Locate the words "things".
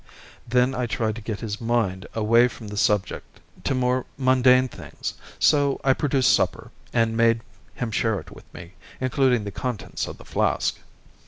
4.67-5.13